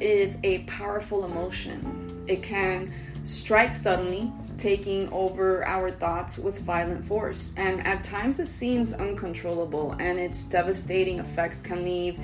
[0.00, 2.24] is a powerful emotion.
[2.26, 2.92] It can
[3.24, 7.54] strike suddenly, taking over our thoughts with violent force.
[7.56, 12.20] And at times it seems uncontrollable, and its devastating effects can leave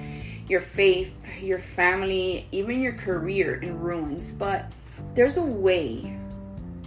[0.48, 4.32] your faith, your family, even your career in ruins.
[4.32, 4.70] But
[5.14, 6.16] there's a way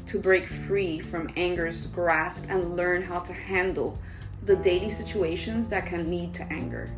[0.05, 3.98] to break free from anger's grasp and learn how to handle
[4.46, 6.89] the daily situations that can lead to anger.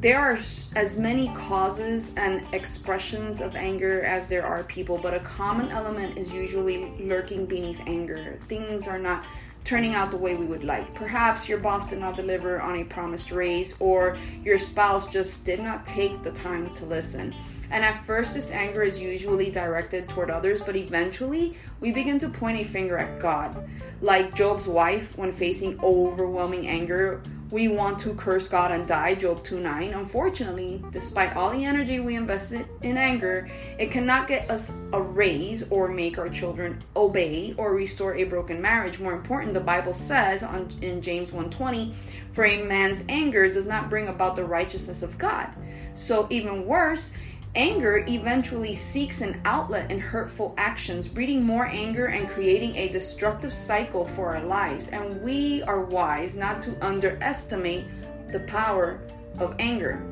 [0.00, 0.38] There are
[0.76, 6.18] as many causes and expressions of anger as there are people, but a common element
[6.18, 8.38] is usually lurking beneath anger.
[8.48, 9.24] Things are not
[9.64, 10.94] turning out the way we would like.
[10.94, 15.60] Perhaps your boss did not deliver on a promised raise, or your spouse just did
[15.60, 17.34] not take the time to listen.
[17.70, 22.28] And at first, this anger is usually directed toward others, but eventually we begin to
[22.28, 23.68] point a finger at God.
[24.02, 27.22] Like Job's wife, when facing overwhelming anger,
[27.54, 29.94] we want to curse God and die, Job 2 9.
[29.94, 35.70] Unfortunately, despite all the energy we invested in anger, it cannot get us a raise
[35.70, 38.98] or make our children obey or restore a broken marriage.
[38.98, 41.94] More important, the Bible says on, in James 1:20,
[42.32, 45.46] for a man's anger does not bring about the righteousness of God.
[45.94, 47.14] So even worse,
[47.56, 53.52] Anger eventually seeks an outlet in hurtful actions, breeding more anger and creating a destructive
[53.52, 54.88] cycle for our lives.
[54.88, 57.84] And we are wise not to underestimate
[58.32, 58.98] the power
[59.38, 60.04] of anger.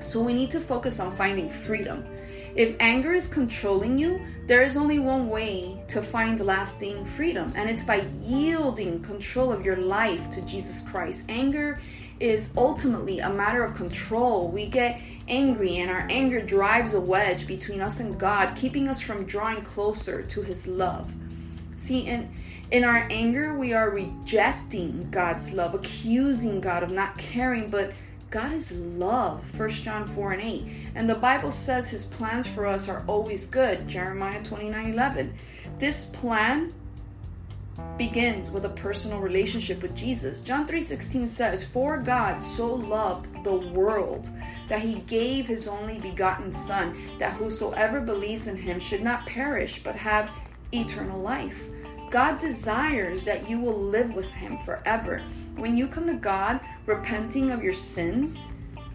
[0.00, 2.06] So we need to focus on finding freedom.
[2.56, 7.68] If anger is controlling you, there is only one way to find lasting freedom, and
[7.68, 11.28] it's by yielding control of your life to Jesus Christ.
[11.28, 11.80] Anger
[12.20, 14.48] is ultimately a matter of control.
[14.48, 19.00] We get angry, and our anger drives a wedge between us and God, keeping us
[19.00, 21.12] from drawing closer to His love.
[21.76, 22.30] See, in,
[22.70, 27.92] in our anger, we are rejecting God's love, accusing God of not caring, but
[28.30, 30.64] God is love, 1 John 4 and 8.
[30.96, 35.34] And the Bible says his plans for us are always good, Jeremiah 29 11.
[35.78, 36.72] This plan
[37.96, 40.40] begins with a personal relationship with Jesus.
[40.40, 44.28] John 3:16 says, "For God so loved the world
[44.68, 49.82] that he gave his only begotten son, that whosoever believes in him should not perish
[49.82, 50.30] but have
[50.72, 51.64] eternal life."
[52.10, 55.22] God desires that you will live with him forever.
[55.56, 58.38] When you come to God repenting of your sins,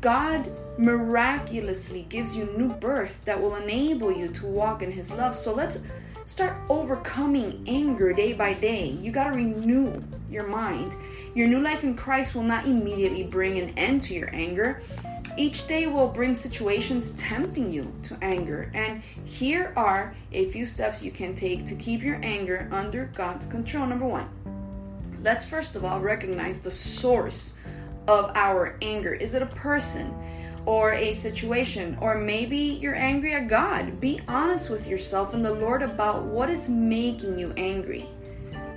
[0.02, 5.36] God miraculously gives you new birth that will enable you to walk in his love.
[5.36, 5.84] So let's
[6.26, 8.86] start overcoming anger day by day.
[8.86, 10.94] You got to renew your mind.
[11.36, 14.82] Your new life in Christ will not immediately bring an end to your anger.
[15.40, 18.70] Each day will bring situations tempting you to anger.
[18.74, 23.48] And here are a few steps you can take to keep your anger under God's
[23.48, 23.88] control.
[23.88, 24.28] Number one,
[25.24, 27.58] let's first of all recognize the source
[28.10, 29.14] of our anger.
[29.14, 30.14] Is it a person?
[30.66, 34.00] or a situation, or maybe you're angry at God.
[34.02, 38.06] Be honest with yourself and the Lord about what is making you angry.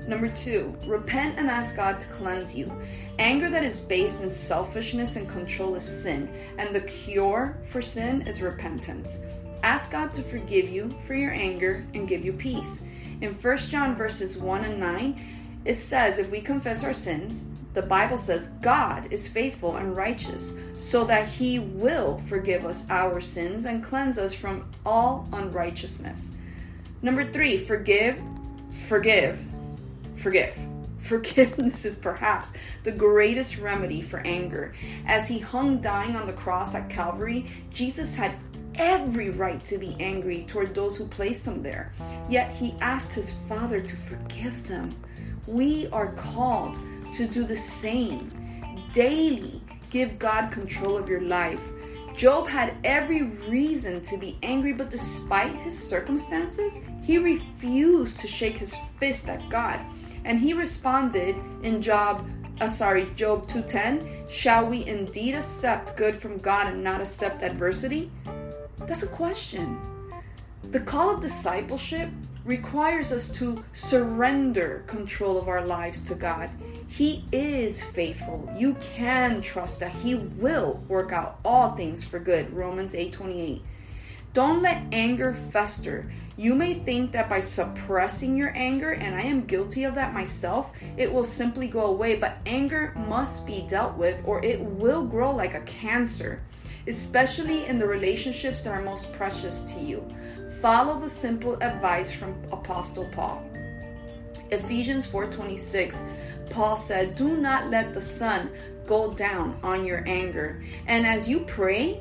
[0.07, 2.73] Number two, repent and ask God to cleanse you.
[3.19, 8.23] Anger that is based in selfishness and control is sin, and the cure for sin
[8.23, 9.21] is repentance.
[9.62, 12.85] Ask God to forgive you for your anger and give you peace.
[13.21, 15.21] In 1 John verses 1 and 9,
[15.65, 20.59] it says, If we confess our sins, the Bible says God is faithful and righteous,
[20.77, 26.35] so that He will forgive us our sins and cleanse us from all unrighteousness.
[27.01, 28.21] Number three, forgive,
[28.89, 29.43] forgive,
[30.22, 30.56] forgive.
[31.00, 34.75] Forgiveness is perhaps the greatest remedy for anger.
[35.06, 38.37] As He hung dying on the cross at Calvary, Jesus had
[38.77, 41.93] every right to be angry toward those who placed Him there.
[42.31, 44.94] Yet He asked His Father to forgive them.
[45.47, 46.78] We are called
[47.15, 48.31] to do the same.
[48.93, 51.72] Daily give God control of your life.
[52.16, 58.59] Job had every reason to be angry, but despite his circumstances, he refused to shake
[58.59, 59.81] his fist at God.
[60.25, 62.28] And he responded in Job,
[62.60, 68.11] uh, sorry, Job 2:10, "Shall we indeed accept good from God and not accept adversity?"
[68.87, 69.79] That's a question.
[70.70, 72.08] The call of discipleship
[72.44, 76.50] requires us to surrender control of our lives to God.
[76.88, 78.52] He is faithful.
[78.56, 82.52] You can trust that he will work out all things for good.
[82.52, 83.62] Romans 8:28.
[84.32, 86.11] Don't let anger fester.
[86.38, 90.73] You may think that by suppressing your anger, and I am guilty of that myself,
[90.96, 95.31] it will simply go away, but anger must be dealt with or it will grow
[95.31, 96.43] like a cancer,
[96.87, 100.02] especially in the relationships that are most precious to you.
[100.62, 103.44] Follow the simple advice from Apostle Paul.
[104.50, 106.05] Ephesians 4:26
[106.49, 108.50] Paul said, "Do not let the sun
[108.87, 112.00] go down on your anger." And as you pray,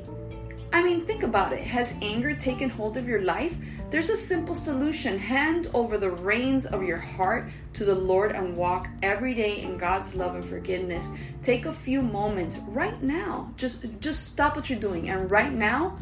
[0.72, 1.60] I mean, think about it.
[1.64, 3.56] Has anger taken hold of your life?
[3.90, 5.18] There's a simple solution.
[5.18, 9.76] Hand over the reins of your heart to the Lord and walk every day in
[9.76, 11.12] God's love and forgiveness.
[11.42, 13.52] Take a few moments right now.
[13.58, 15.98] Just just stop what you're doing and right now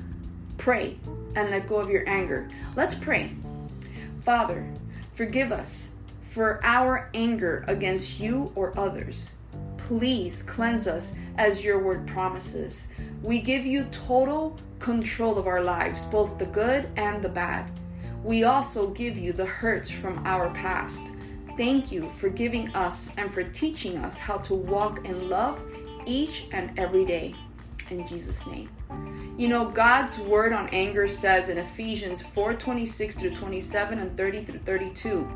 [0.57, 0.97] pray
[1.35, 2.49] and let go of your anger.
[2.77, 3.33] Let's pray.
[4.23, 4.71] Father,
[5.15, 9.33] forgive us for our anger against you or others.
[9.91, 12.93] Please cleanse us as your word promises.
[13.25, 17.69] We give you total control of our lives, both the good and the bad.
[18.23, 21.17] We also give you the hurts from our past.
[21.57, 25.61] Thank you for giving us and for teaching us how to walk in love
[26.07, 27.35] each and every day.
[27.91, 28.69] In Jesus' name.
[29.41, 34.45] You know, God's word on anger says in Ephesians 4 26 through 27 and 30
[34.45, 35.27] through 32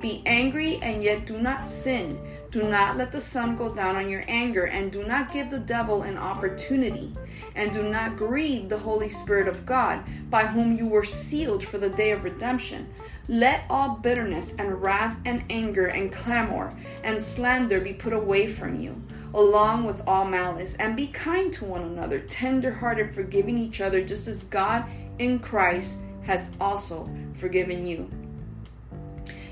[0.00, 2.20] Be angry and yet do not sin.
[2.52, 5.58] Do not let the sun go down on your anger, and do not give the
[5.58, 7.12] devil an opportunity.
[7.56, 11.78] And do not grieve the Holy Spirit of God, by whom you were sealed for
[11.78, 12.88] the day of redemption.
[13.26, 16.72] Let all bitterness and wrath and anger and clamor
[17.02, 19.02] and slander be put away from you
[19.34, 24.02] along with all malice, and be kind to one another, tender hearted, forgiving each other,
[24.02, 24.84] just as God
[25.18, 28.10] in Christ has also forgiven you.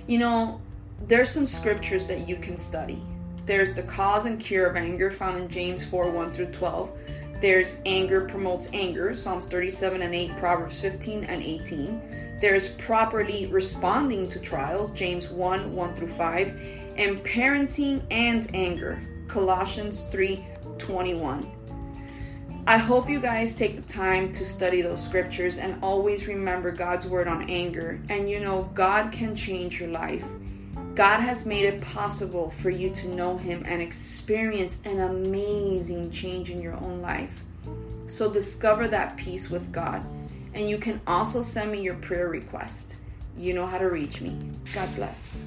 [0.06, 0.61] You know,
[1.06, 3.00] there's some scriptures that you can study.
[3.44, 6.90] There's the cause and cure of anger found in James 4 1 through 12.
[7.40, 12.38] There's anger promotes anger, Psalms 37 and 8, Proverbs 15 and 18.
[12.40, 16.61] There's properly responding to trials, James 1 1 through 5.
[16.96, 21.46] And parenting and anger, Colossians 3:21.
[22.69, 27.06] I hope you guys take the time to study those scriptures and always remember God's
[27.06, 28.00] word on anger.
[28.08, 30.25] And you know, God can change your life.
[30.96, 36.50] God has made it possible for you to know Him and experience an amazing change
[36.50, 37.44] in your own life.
[38.08, 40.02] So discover that peace with God.
[40.55, 42.96] And you can also send me your prayer request.
[43.37, 44.38] You know how to reach me.
[44.75, 45.38] God bless.